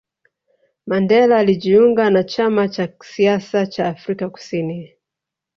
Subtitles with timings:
[0.87, 4.95] mandela alijiunga na chama cha siasa chaaAfrican kusini